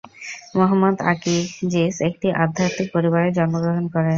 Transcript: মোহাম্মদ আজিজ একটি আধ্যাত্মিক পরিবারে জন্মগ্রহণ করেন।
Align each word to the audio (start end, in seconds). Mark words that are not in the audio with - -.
মোহাম্মদ 0.55 0.95
আজিজ 1.03 1.47
একটি 2.09 2.27
আধ্যাত্মিক 2.43 2.87
পরিবারে 2.95 3.29
জন্মগ্রহণ 3.37 3.85
করেন। 3.85 4.09